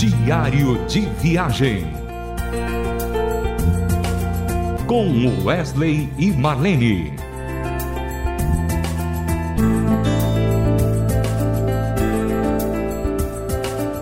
Diário 0.00 0.82
de 0.86 1.00
Viagem. 1.20 1.84
Com 4.86 5.44
Wesley 5.44 6.10
e 6.16 6.30
Marlene. 6.30 7.12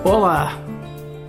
Olá! 0.05 0.57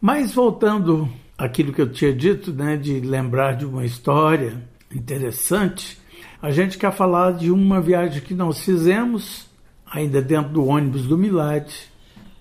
Mas 0.00 0.34
voltando 0.34 1.08
àquilo 1.38 1.72
que 1.72 1.80
eu 1.80 1.92
tinha 1.92 2.12
dito, 2.12 2.52
né, 2.52 2.76
de 2.76 2.98
lembrar 2.98 3.52
de 3.52 3.64
uma 3.64 3.84
história 3.84 4.60
interessante, 4.92 5.96
a 6.42 6.50
gente 6.50 6.78
quer 6.78 6.90
falar 6.90 7.30
de 7.30 7.52
uma 7.52 7.80
viagem 7.80 8.22
que 8.22 8.34
nós 8.34 8.60
fizemos, 8.60 9.46
ainda 9.88 10.20
dentro 10.20 10.52
do 10.52 10.66
ônibus 10.66 11.06
do 11.06 11.16
Milad, 11.16 11.72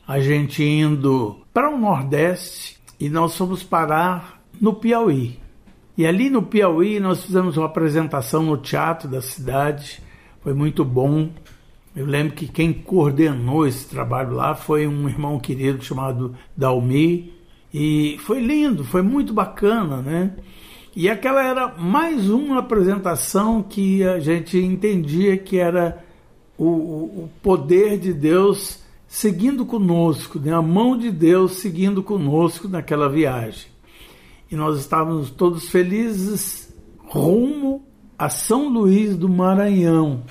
a 0.08 0.20
gente 0.20 0.64
indo 0.64 1.42
para 1.54 1.70
o 1.70 1.78
Nordeste 1.78 2.80
e 3.00 3.10
nós 3.10 3.36
fomos 3.36 3.62
parar 3.62 4.42
no 4.60 4.74
Piauí. 4.74 5.38
E 5.98 6.06
ali 6.06 6.30
no 6.30 6.42
Piauí 6.42 7.00
nós 7.00 7.26
fizemos 7.26 7.58
uma 7.58 7.66
apresentação 7.66 8.44
no 8.44 8.58
teatro 8.58 9.10
da 9.10 9.22
cidade, 9.22 10.02
foi 10.42 10.54
muito 10.54 10.86
bom. 10.86 11.30
Eu 11.96 12.06
lembro 12.06 12.34
que 12.36 12.48
quem 12.48 12.72
coordenou 12.72 13.68
esse 13.68 13.90
trabalho 13.90 14.34
lá 14.34 14.56
foi 14.56 14.88
um 14.88 15.10
irmão 15.10 15.40
querido 15.40 15.84
chamado 15.84 16.36
Dalmi, 16.56 17.34
e 17.74 18.18
foi 18.20 18.40
lindo, 18.40 18.84
foi 18.84 19.02
muito 19.02 19.34
bacana, 19.34 19.98
né? 19.98 20.36
E 20.96 21.10
aquela 21.10 21.44
era 21.44 21.68
mais 21.78 22.30
uma 22.30 22.60
apresentação 22.60 23.62
que 23.62 24.04
a 24.04 24.20
gente 24.20 24.58
entendia 24.58 25.38
que 25.38 25.58
era 25.58 26.04
o, 26.58 26.66
o 26.66 27.30
poder 27.44 28.00
de 28.00 28.14
Deus 28.14 28.82
seguindo 29.08 29.66
conosco, 29.66 30.40
né? 30.40 30.54
a 30.54 30.62
mão 30.62 30.98
de 30.98 31.10
Deus 31.12 31.54
seguindo 31.54 32.04
conosco 32.04 32.68
naquela 32.68 33.10
viagem. 33.10 33.68
E 34.52 34.56
nós 34.56 34.80
estávamos 34.80 35.30
todos 35.30 35.70
felizes 35.70 36.74
rumo 37.08 37.86
a 38.18 38.30
São 38.30 38.70
Luís 38.70 39.16
do 39.16 39.30
Maranhão. 39.30 40.24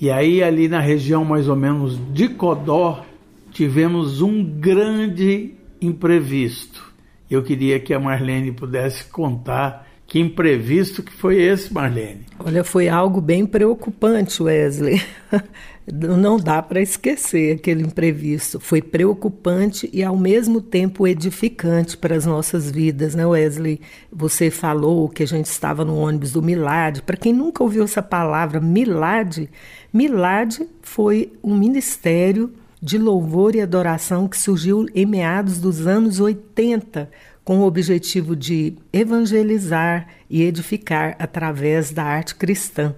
E 0.00 0.10
aí, 0.10 0.42
ali 0.42 0.68
na 0.68 0.80
região 0.80 1.24
mais 1.24 1.48
ou 1.48 1.56
menos 1.56 1.98
de 2.12 2.28
Codó, 2.28 3.04
tivemos 3.52 4.20
um 4.22 4.42
grande 4.42 5.54
imprevisto. 5.80 6.90
Eu 7.30 7.42
queria 7.42 7.78
que 7.78 7.92
a 7.92 8.00
Marlene 8.00 8.50
pudesse 8.50 9.04
contar 9.04 9.86
que 10.10 10.18
imprevisto 10.18 11.04
que 11.04 11.12
foi 11.12 11.40
esse, 11.40 11.72
Marlene? 11.72 12.26
Olha, 12.40 12.64
foi 12.64 12.88
algo 12.88 13.20
bem 13.20 13.46
preocupante, 13.46 14.42
Wesley. 14.42 15.00
Não 15.86 16.36
dá 16.36 16.60
para 16.60 16.80
esquecer 16.80 17.54
aquele 17.54 17.84
imprevisto. 17.84 18.58
Foi 18.58 18.82
preocupante 18.82 19.88
e, 19.92 20.02
ao 20.02 20.16
mesmo 20.16 20.60
tempo, 20.60 21.06
edificante 21.06 21.96
para 21.96 22.16
as 22.16 22.26
nossas 22.26 22.68
vidas, 22.68 23.14
né, 23.14 23.24
Wesley? 23.24 23.80
Você 24.12 24.50
falou 24.50 25.08
que 25.08 25.22
a 25.22 25.26
gente 25.26 25.46
estava 25.46 25.84
no 25.84 25.96
ônibus 25.96 26.32
do 26.32 26.42
Milad. 26.42 27.02
Para 27.02 27.16
quem 27.16 27.32
nunca 27.32 27.62
ouviu 27.62 27.84
essa 27.84 28.02
palavra, 28.02 28.60
Milad, 28.60 29.48
Milad 29.92 30.58
foi 30.82 31.32
um 31.40 31.56
ministério 31.56 32.52
de 32.82 32.96
louvor 32.96 33.54
e 33.54 33.60
adoração 33.60 34.26
que 34.26 34.38
surgiu 34.38 34.86
em 34.94 35.04
meados 35.04 35.60
dos 35.60 35.86
anos 35.86 36.18
80 36.18 37.10
com 37.44 37.58
o 37.58 37.66
objetivo 37.66 38.36
de 38.36 38.76
evangelizar 38.92 40.08
e 40.28 40.42
edificar 40.42 41.16
através 41.18 41.90
da 41.90 42.04
arte 42.04 42.34
cristã. 42.34 42.94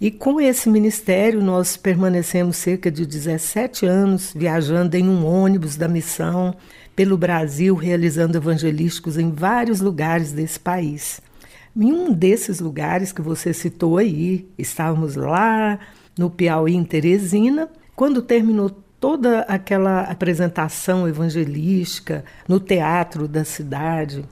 E 0.00 0.10
com 0.10 0.40
esse 0.40 0.68
ministério, 0.68 1.40
nós 1.40 1.76
permanecemos 1.76 2.56
cerca 2.56 2.90
de 2.90 3.06
17 3.06 3.86
anos 3.86 4.32
viajando 4.36 4.96
em 4.96 5.08
um 5.08 5.24
ônibus 5.24 5.76
da 5.76 5.88
missão 5.88 6.54
pelo 6.94 7.16
Brasil, 7.16 7.74
realizando 7.74 8.36
evangelísticos 8.36 9.16
em 9.16 9.30
vários 9.30 9.80
lugares 9.80 10.32
desse 10.32 10.60
país. 10.60 11.20
Em 11.76 11.92
um 11.92 12.12
desses 12.12 12.60
lugares 12.60 13.12
que 13.12 13.22
você 13.22 13.52
citou 13.52 13.98
aí, 13.98 14.46
estávamos 14.58 15.16
lá 15.16 15.78
no 16.18 16.30
Piauí, 16.30 16.74
em 16.74 16.84
Teresina. 16.84 17.68
Quando 17.96 18.22
terminou 18.22 18.70
toda 19.04 19.40
aquela 19.40 20.00
apresentação 20.00 21.06
evangelística 21.06 22.24
no 22.48 22.58
teatro 22.58 23.28
da 23.28 23.44
cidade. 23.44 24.24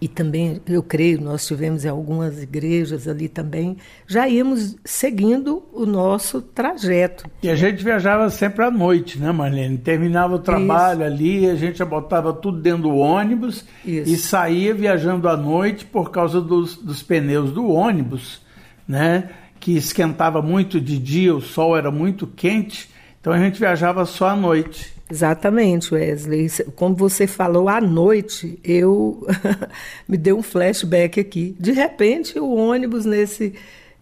E 0.00 0.06
também, 0.06 0.62
eu 0.64 0.80
creio, 0.80 1.20
nós 1.20 1.44
tivemos 1.44 1.84
em 1.84 1.88
algumas 1.88 2.40
igrejas 2.40 3.08
ali 3.08 3.28
também, 3.28 3.76
já 4.06 4.28
íamos 4.28 4.76
seguindo 4.84 5.64
o 5.72 5.84
nosso 5.84 6.40
trajeto. 6.40 7.28
E 7.42 7.50
a 7.50 7.56
gente 7.56 7.82
viajava 7.82 8.30
sempre 8.30 8.64
à 8.64 8.70
noite, 8.70 9.18
né, 9.18 9.32
Marlene? 9.32 9.76
Terminava 9.76 10.36
o 10.36 10.38
trabalho 10.38 11.02
Isso. 11.02 11.12
ali, 11.12 11.50
a 11.50 11.56
gente 11.56 11.84
botava 11.84 12.32
tudo 12.32 12.60
dentro 12.60 12.82
do 12.82 12.94
ônibus 12.94 13.64
Isso. 13.84 14.08
e 14.08 14.16
saía 14.16 14.72
viajando 14.72 15.28
à 15.28 15.36
noite 15.36 15.84
por 15.84 16.12
causa 16.12 16.40
dos, 16.40 16.76
dos 16.76 17.02
pneus 17.02 17.50
do 17.50 17.66
ônibus, 17.66 18.40
né? 18.86 19.30
Que 19.58 19.76
esquentava 19.76 20.40
muito 20.40 20.80
de 20.80 20.96
dia, 20.96 21.34
o 21.34 21.40
sol 21.40 21.76
era 21.76 21.90
muito 21.90 22.24
quente 22.24 22.92
então 23.22 23.32
a 23.32 23.38
gente 23.38 23.60
viajava 23.60 24.04
só 24.04 24.30
à 24.30 24.36
noite. 24.36 24.92
Exatamente, 25.08 25.94
Wesley. 25.94 26.50
Como 26.74 26.96
você 26.96 27.28
falou 27.28 27.68
à 27.68 27.80
noite, 27.80 28.58
eu 28.64 29.24
me 30.08 30.16
deu 30.16 30.38
um 30.38 30.42
flashback 30.42 31.20
aqui. 31.20 31.54
De 31.56 31.70
repente, 31.70 32.36
o 32.40 32.52
ônibus 32.52 33.04
nesse, 33.04 33.54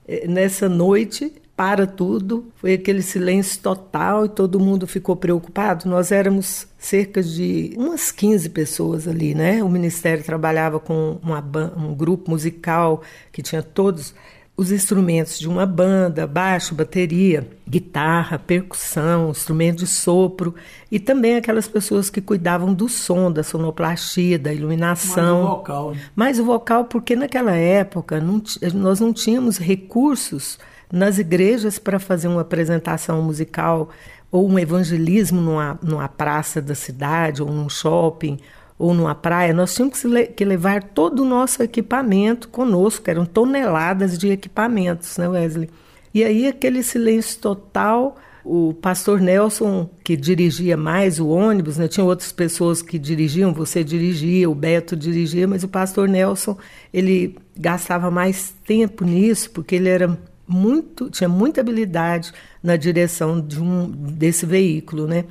eh, 0.08 0.26
nessa 0.26 0.70
noite 0.70 1.30
para 1.54 1.86
tudo, 1.86 2.50
foi 2.56 2.72
aquele 2.72 3.02
silêncio 3.02 3.60
total 3.60 4.24
e 4.24 4.30
todo 4.30 4.58
mundo 4.58 4.86
ficou 4.86 5.14
preocupado. 5.14 5.86
Nós 5.86 6.10
éramos 6.10 6.66
cerca 6.78 7.22
de 7.22 7.74
umas 7.76 8.10
15 8.10 8.48
pessoas 8.48 9.06
ali, 9.06 9.34
né? 9.34 9.62
O 9.62 9.68
ministério 9.68 10.24
trabalhava 10.24 10.80
com 10.80 11.18
uma, 11.22 11.44
um 11.76 11.94
grupo 11.94 12.30
musical 12.30 13.02
que 13.30 13.42
tinha 13.42 13.62
todos 13.62 14.14
os 14.60 14.70
instrumentos 14.70 15.38
de 15.38 15.48
uma 15.48 15.64
banda, 15.64 16.26
baixo, 16.26 16.74
bateria, 16.74 17.48
guitarra, 17.66 18.38
percussão, 18.38 19.30
instrumento 19.30 19.78
de 19.78 19.86
sopro 19.86 20.54
e 20.90 21.00
também 21.00 21.36
aquelas 21.36 21.66
pessoas 21.66 22.10
que 22.10 22.20
cuidavam 22.20 22.74
do 22.74 22.86
som, 22.86 23.32
da 23.32 23.42
sonoplastia, 23.42 24.38
da 24.38 24.52
iluminação. 24.52 25.44
Mais 25.44 25.46
o 25.46 25.56
vocal. 25.56 25.90
Né? 25.92 26.00
Mais 26.14 26.38
o 26.38 26.44
vocal, 26.44 26.84
porque 26.84 27.16
naquela 27.16 27.56
época 27.56 28.20
não, 28.20 28.42
nós 28.74 29.00
não 29.00 29.14
tínhamos 29.14 29.56
recursos 29.56 30.58
nas 30.92 31.16
igrejas 31.16 31.78
para 31.78 31.98
fazer 31.98 32.28
uma 32.28 32.42
apresentação 32.42 33.22
musical 33.22 33.88
ou 34.30 34.46
um 34.46 34.58
evangelismo 34.58 35.40
numa, 35.40 35.78
numa 35.82 36.06
praça 36.06 36.60
da 36.60 36.74
cidade 36.74 37.42
ou 37.42 37.50
num 37.50 37.70
shopping 37.70 38.38
ou 38.80 38.94
numa 38.94 39.14
praia, 39.14 39.52
nós 39.52 39.74
tínhamos 39.74 40.02
que 40.34 40.42
levar 40.42 40.82
todo 40.82 41.20
o 41.20 41.24
nosso 41.26 41.62
equipamento 41.62 42.48
conosco, 42.48 43.10
eram 43.10 43.26
toneladas 43.26 44.16
de 44.16 44.30
equipamentos, 44.30 45.18
né, 45.18 45.28
Wesley? 45.28 45.68
E 46.14 46.24
aí 46.24 46.48
aquele 46.48 46.82
silêncio 46.82 47.38
total, 47.40 48.16
o 48.42 48.72
pastor 48.72 49.20
Nelson, 49.20 49.90
que 50.02 50.16
dirigia 50.16 50.78
mais 50.78 51.20
o 51.20 51.28
ônibus, 51.28 51.76
né? 51.76 51.88
tinha 51.88 52.06
outras 52.06 52.32
pessoas 52.32 52.80
que 52.80 52.98
dirigiam, 52.98 53.52
você 53.52 53.84
dirigia, 53.84 54.48
o 54.48 54.54
Beto 54.54 54.96
dirigia, 54.96 55.46
mas 55.46 55.62
o 55.62 55.68
pastor 55.68 56.08
Nelson, 56.08 56.56
ele 56.90 57.36
gastava 57.54 58.10
mais 58.10 58.54
tempo 58.66 59.04
nisso, 59.04 59.50
porque 59.50 59.74
ele 59.74 59.90
era 59.90 60.18
muito, 60.48 61.10
tinha 61.10 61.28
muita 61.28 61.60
habilidade 61.60 62.32
na 62.62 62.76
direção 62.76 63.38
de 63.38 63.60
um, 63.60 63.90
desse 63.90 64.46
veículo, 64.46 65.06
né? 65.06 65.26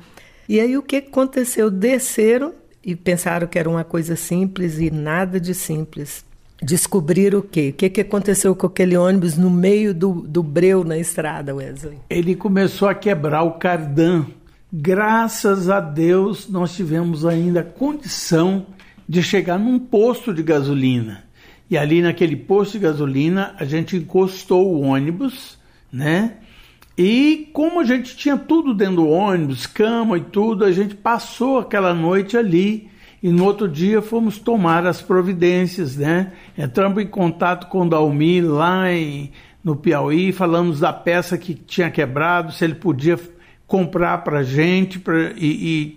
E 0.48 0.60
aí 0.60 0.78
o 0.78 0.82
que 0.82 0.96
aconteceu? 0.96 1.68
Desceram 1.68 2.59
e 2.84 2.96
pensaram 2.96 3.46
que 3.46 3.58
era 3.58 3.68
uma 3.68 3.84
coisa 3.84 4.16
simples 4.16 4.78
e 4.78 4.90
nada 4.90 5.40
de 5.40 5.54
simples. 5.54 6.24
Descobriram 6.62 7.38
o 7.38 7.42
quê? 7.42 7.70
O 7.70 7.72
que, 7.72 7.88
que 7.88 8.00
aconteceu 8.02 8.54
com 8.54 8.66
aquele 8.66 8.96
ônibus 8.96 9.36
no 9.36 9.50
meio 9.50 9.94
do, 9.94 10.12
do 10.12 10.42
breu 10.42 10.84
na 10.84 10.98
estrada, 10.98 11.54
Wesley? 11.54 11.98
Ele 12.08 12.34
começou 12.34 12.88
a 12.88 12.94
quebrar 12.94 13.42
o 13.42 13.52
cardan. 13.52 14.26
Graças 14.72 15.70
a 15.70 15.80
Deus, 15.80 16.48
nós 16.48 16.74
tivemos 16.74 17.24
ainda 17.24 17.62
condição 17.62 18.66
de 19.08 19.22
chegar 19.22 19.58
num 19.58 19.78
posto 19.78 20.34
de 20.34 20.42
gasolina. 20.42 21.24
E 21.70 21.78
ali 21.78 22.02
naquele 22.02 22.36
posto 22.36 22.72
de 22.72 22.80
gasolina, 22.80 23.54
a 23.58 23.64
gente 23.64 23.96
encostou 23.96 24.74
o 24.74 24.80
ônibus, 24.82 25.58
né? 25.90 26.34
E 27.02 27.48
como 27.54 27.80
a 27.80 27.84
gente 27.84 28.14
tinha 28.14 28.36
tudo 28.36 28.74
dentro 28.74 28.96
do 28.96 29.08
ônibus, 29.08 29.66
cama 29.66 30.18
e 30.18 30.20
tudo, 30.20 30.66
a 30.66 30.70
gente 30.70 30.94
passou 30.94 31.58
aquela 31.58 31.94
noite 31.94 32.36
ali 32.36 32.90
e 33.22 33.30
no 33.30 33.46
outro 33.46 33.66
dia 33.66 34.02
fomos 34.02 34.38
tomar 34.38 34.86
as 34.86 35.00
providências, 35.00 35.96
né? 35.96 36.30
Entramos 36.58 37.02
em 37.02 37.06
contato 37.06 37.68
com 37.68 37.86
o 37.86 37.88
Dalmi 37.88 38.42
lá 38.42 38.92
em, 38.92 39.32
no 39.64 39.74
Piauí, 39.76 40.30
falamos 40.30 40.80
da 40.80 40.92
peça 40.92 41.38
que 41.38 41.54
tinha 41.54 41.90
quebrado, 41.90 42.52
se 42.52 42.66
ele 42.66 42.74
podia 42.74 43.18
comprar 43.66 44.18
para 44.18 44.40
a 44.40 44.42
gente 44.42 44.98
pra, 44.98 45.32
e, 45.38 45.46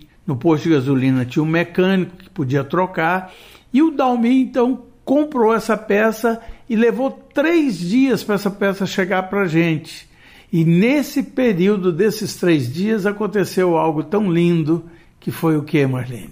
no 0.26 0.38
posto 0.38 0.70
de 0.70 0.74
gasolina 0.74 1.26
tinha 1.26 1.42
um 1.42 1.46
mecânico 1.46 2.16
que 2.16 2.30
podia 2.30 2.64
trocar 2.64 3.30
e 3.70 3.82
o 3.82 3.90
Dalmi 3.90 4.40
então 4.40 4.84
comprou 5.04 5.52
essa 5.52 5.76
peça 5.76 6.40
e 6.66 6.74
levou 6.74 7.10
três 7.10 7.78
dias 7.78 8.24
para 8.24 8.36
essa 8.36 8.50
peça 8.50 8.86
chegar 8.86 9.24
para 9.24 9.44
gente. 9.44 10.13
E 10.54 10.64
nesse 10.64 11.20
período 11.20 11.90
desses 11.90 12.36
três 12.36 12.72
dias 12.72 13.06
aconteceu 13.06 13.76
algo 13.76 14.04
tão 14.04 14.32
lindo 14.32 14.84
que 15.18 15.32
foi 15.32 15.56
o 15.56 15.64
que, 15.64 15.84
Marlene? 15.84 16.30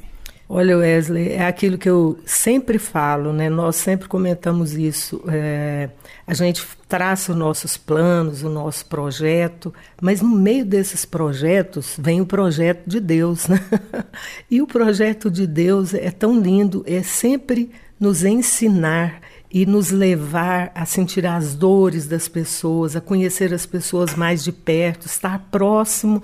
Olha, 0.48 0.78
Wesley, 0.78 1.30
é 1.30 1.44
aquilo 1.44 1.76
que 1.76 1.90
eu 1.90 2.16
sempre 2.24 2.78
falo, 2.78 3.32
né? 3.32 3.50
Nós 3.50 3.74
sempre 3.74 4.06
comentamos 4.06 4.74
isso. 4.74 5.20
É, 5.26 5.90
a 6.24 6.34
gente 6.34 6.64
traça 6.88 7.32
os 7.32 7.38
nossos 7.38 7.76
planos, 7.76 8.44
o 8.44 8.48
nosso 8.48 8.86
projeto, 8.86 9.74
mas 10.00 10.22
no 10.22 10.28
meio 10.28 10.64
desses 10.64 11.04
projetos 11.04 11.96
vem 11.98 12.20
o 12.20 12.26
projeto 12.26 12.86
de 12.86 13.00
Deus, 13.00 13.48
né? 13.48 13.58
e 14.48 14.62
o 14.62 14.68
projeto 14.68 15.28
de 15.32 15.48
Deus 15.48 15.94
é 15.94 16.12
tão 16.12 16.38
lindo, 16.38 16.84
é 16.86 17.02
sempre 17.02 17.72
nos 17.98 18.22
ensinar 18.22 19.20
e 19.52 19.66
nos 19.66 19.90
levar 19.90 20.72
a 20.74 20.86
sentir 20.86 21.26
as 21.26 21.54
dores 21.54 22.06
das 22.06 22.26
pessoas, 22.26 22.96
a 22.96 23.02
conhecer 23.02 23.52
as 23.52 23.66
pessoas 23.66 24.14
mais 24.14 24.42
de 24.42 24.50
perto, 24.50 25.06
estar 25.06 25.38
próximo. 25.50 26.22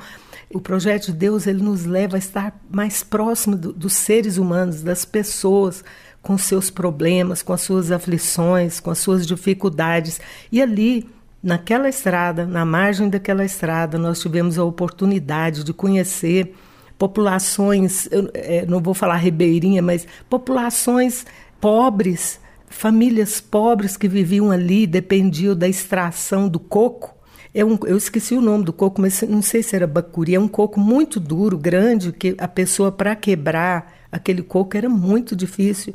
O 0.50 0.58
projeto 0.58 1.06
de 1.06 1.12
Deus 1.12 1.46
ele 1.46 1.62
nos 1.62 1.84
leva 1.84 2.16
a 2.16 2.18
estar 2.18 2.58
mais 2.70 3.02
próximo 3.02 3.54
do, 3.54 3.70
dos 3.70 3.92
seres 3.92 4.38
humanos, 4.38 4.80
das 4.80 5.04
pessoas, 5.04 5.84
com 6.22 6.38
seus 6.38 6.70
problemas, 6.70 7.42
com 7.42 7.52
as 7.52 7.60
suas 7.60 7.92
aflições, 7.92 8.80
com 8.80 8.90
as 8.90 8.98
suas 8.98 9.26
dificuldades. 9.26 10.18
E 10.50 10.62
ali, 10.62 11.06
naquela 11.42 11.90
estrada, 11.90 12.46
na 12.46 12.64
margem 12.64 13.10
daquela 13.10 13.44
estrada, 13.44 13.98
nós 13.98 14.22
tivemos 14.22 14.58
a 14.58 14.64
oportunidade 14.64 15.64
de 15.64 15.74
conhecer 15.74 16.54
populações, 16.96 18.08
eu, 18.10 18.30
é, 18.32 18.64
não 18.64 18.80
vou 18.80 18.94
falar 18.94 19.16
ribeirinha, 19.16 19.82
mas 19.82 20.06
populações 20.30 21.26
pobres 21.60 22.40
famílias 22.70 23.40
pobres 23.40 23.96
que 23.96 24.08
viviam 24.08 24.50
ali 24.50 24.86
dependiam 24.86 25.54
da 25.54 25.68
extração 25.68 26.48
do 26.48 26.58
coco. 26.58 27.16
É 27.54 27.64
um, 27.64 27.78
eu 27.86 27.96
esqueci 27.96 28.34
o 28.34 28.40
nome 28.40 28.64
do 28.64 28.72
coco, 28.72 29.00
mas 29.00 29.22
não 29.22 29.42
sei 29.42 29.62
se 29.62 29.74
era 29.74 29.86
bacuri. 29.86 30.34
É 30.34 30.40
um 30.40 30.48
coco 30.48 30.78
muito 30.78 31.18
duro, 31.18 31.56
grande, 31.56 32.12
que 32.12 32.34
a 32.38 32.46
pessoa, 32.46 32.92
para 32.92 33.16
quebrar 33.16 33.94
aquele 34.12 34.42
coco, 34.42 34.76
era 34.76 34.88
muito 34.88 35.34
difícil. 35.34 35.94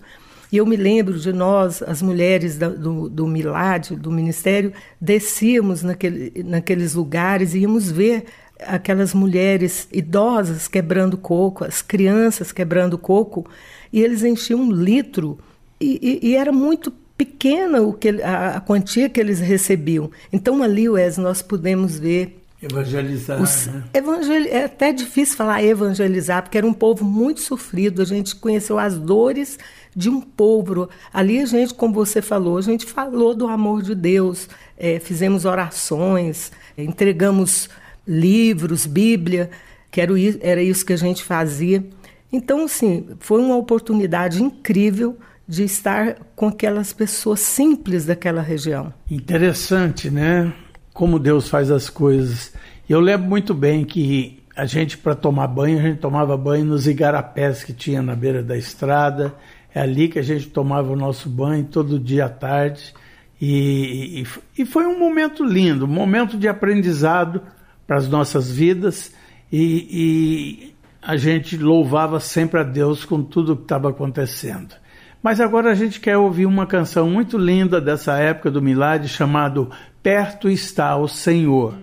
E 0.51 0.57
eu 0.57 0.65
me 0.65 0.75
lembro 0.75 1.17
de 1.17 1.33
nós, 1.33 1.81
as 1.81 2.01
mulheres 2.01 2.57
do, 2.57 3.09
do 3.09 3.25
Milad, 3.25 3.91
do 3.91 4.11
Ministério, 4.11 4.71
descíamos 5.01 5.81
naquele, 5.81 6.43
naqueles 6.43 6.93
lugares 6.93 7.53
e 7.53 7.59
íamos 7.59 7.89
ver 7.89 8.25
aquelas 8.59 9.13
mulheres 9.13 9.87
idosas 9.91 10.67
quebrando 10.67 11.17
coco, 11.17 11.65
as 11.65 11.81
crianças 11.81 12.51
quebrando 12.51 12.97
coco, 12.97 13.49
e 13.91 14.01
eles 14.01 14.23
enchiam 14.23 14.61
um 14.61 14.71
litro 14.71 15.39
e, 15.83 16.19
e, 16.29 16.35
era 16.35 16.51
muito 16.51 16.91
pequena 17.17 17.81
o 17.81 17.93
que, 17.93 18.09
a, 18.21 18.57
a, 18.57 18.61
quantia 18.61 19.09
que 19.09 19.19
eles 19.19 19.39
recebiam. 19.39 20.09
Então 20.31 20.63
ali, 20.63 20.89
Wes, 20.89 21.17
nós 21.17 21.41
podemos 21.41 21.99
ver 21.99 22.39
Evangelizar. 22.63 23.41
Os, 23.41 23.67
né? 23.67 23.83
evangel, 23.93 24.45
é 24.49 24.63
até 24.63 24.93
difícil 24.93 25.35
falar 25.35 25.61
evangelizar, 25.61 26.41
porque 26.41 26.57
era 26.57 26.65
um 26.65 26.73
povo 26.73 27.03
muito 27.03 27.41
sofrido. 27.41 28.01
A 28.01 28.05
gente 28.05 28.33
conheceu 28.37 28.79
as 28.79 28.97
dores 28.97 29.59
de 29.93 30.09
um 30.09 30.21
povo. 30.21 30.89
Ali 31.13 31.41
a 31.41 31.45
gente, 31.45 31.73
como 31.73 31.93
você 31.93 32.21
falou, 32.21 32.57
a 32.57 32.61
gente 32.61 32.85
falou 32.85 33.35
do 33.35 33.47
amor 33.47 33.81
de 33.81 33.93
Deus, 33.93 34.47
é, 34.77 34.97
fizemos 34.97 35.43
orações, 35.43 36.53
entregamos 36.77 37.69
livros, 38.07 38.85
Bíblia, 38.85 39.49
que 39.91 39.99
era, 39.99 40.13
era 40.39 40.63
isso 40.63 40.85
que 40.85 40.93
a 40.93 40.97
gente 40.97 41.21
fazia. 41.21 41.83
Então, 42.31 42.63
assim, 42.63 43.09
foi 43.19 43.41
uma 43.41 43.57
oportunidade 43.57 44.41
incrível 44.41 45.17
de 45.47 45.63
estar 45.63 46.15
com 46.35 46.47
aquelas 46.47 46.93
pessoas 46.93 47.39
simples 47.39 48.05
daquela 48.05 48.41
região. 48.41 48.93
Interessante, 49.09 50.09
né? 50.09 50.53
Como 50.93 51.19
Deus 51.19 51.49
faz 51.49 51.69
as 51.69 51.89
coisas. 51.89 52.53
Eu 52.87 52.99
lembro 52.99 53.27
muito 53.27 53.53
bem 53.53 53.83
que 53.83 54.43
a 54.55 54.65
gente, 54.65 54.97
para 54.97 55.15
tomar 55.15 55.47
banho, 55.47 55.79
a 55.79 55.81
gente 55.81 55.99
tomava 55.99 56.37
banho 56.37 56.65
nos 56.65 56.87
igarapés 56.87 57.63
que 57.63 57.73
tinha 57.73 58.01
na 58.01 58.15
beira 58.15 58.43
da 58.43 58.57
estrada. 58.57 59.33
É 59.73 59.81
ali 59.81 60.07
que 60.07 60.19
a 60.19 60.23
gente 60.23 60.47
tomava 60.49 60.91
o 60.91 60.95
nosso 60.95 61.27
banho 61.27 61.65
todo 61.65 61.99
dia 61.99 62.25
à 62.25 62.29
tarde. 62.29 62.93
E, 63.41 64.21
e, 64.21 64.61
e 64.61 64.65
foi 64.65 64.85
um 64.85 64.97
momento 64.97 65.43
lindo, 65.43 65.85
um 65.85 65.89
momento 65.89 66.37
de 66.37 66.47
aprendizado 66.47 67.41
para 67.85 67.97
as 67.97 68.07
nossas 68.07 68.49
vidas. 68.49 69.11
E, 69.51 69.87
e 69.89 70.73
a 71.01 71.17
gente 71.17 71.57
louvava 71.57 72.19
sempre 72.19 72.59
a 72.59 72.63
Deus 72.63 73.03
com 73.03 73.21
tudo 73.23 73.57
que 73.57 73.63
estava 73.63 73.89
acontecendo. 73.89 74.75
Mas 75.23 75.39
agora 75.39 75.71
a 75.71 75.73
gente 75.73 76.01
quer 76.01 76.17
ouvir 76.17 76.45
uma 76.45 76.67
canção 76.67 77.09
muito 77.09 77.37
linda 77.37 77.79
dessa 77.79 78.17
época 78.17 78.51
do 78.51 78.61
Milagre 78.61 79.07
chamado 79.07 79.71
Perto 80.03 80.49
está 80.49 80.97
o 80.97 81.07
Senhor. 81.07 81.75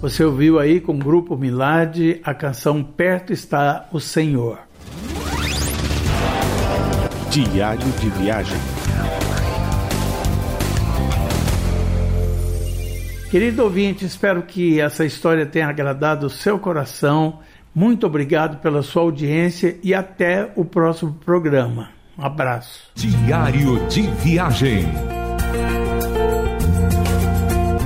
Você 0.00 0.24
ouviu 0.24 0.58
aí 0.58 0.80
com 0.80 0.94
o 0.94 0.98
Grupo 0.98 1.36
Milad 1.36 2.20
a 2.24 2.32
canção 2.32 2.82
Perto 2.82 3.34
está 3.34 3.86
o 3.92 4.00
Senhor. 4.00 4.58
Diário 7.30 7.86
de 8.00 8.08
Viagem. 8.08 8.56
Querido 13.30 13.62
ouvinte, 13.62 14.06
espero 14.06 14.42
que 14.42 14.80
essa 14.80 15.04
história 15.04 15.44
tenha 15.44 15.68
agradado 15.68 16.26
o 16.26 16.30
seu 16.30 16.58
coração. 16.58 17.40
Muito 17.74 18.06
obrigado 18.06 18.58
pela 18.60 18.82
sua 18.82 19.02
audiência 19.02 19.78
e 19.82 19.92
até 19.92 20.50
o 20.56 20.64
próximo 20.64 21.12
programa. 21.12 21.90
Um 22.18 22.24
abraço. 22.24 22.90
Diário 22.96 23.86
de 23.86 24.02
Viagem. 24.02 25.19